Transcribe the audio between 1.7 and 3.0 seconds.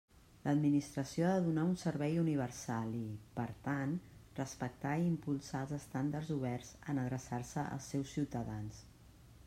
un servei universal